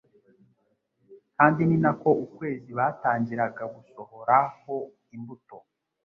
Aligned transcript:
kandi 1.37 1.61
ni 1.65 1.77
nako 1.83 2.09
ukwezi 2.25 2.69
batangiraga 2.79 3.63
gusohoraho 3.75 4.75
imbuto 5.15 5.57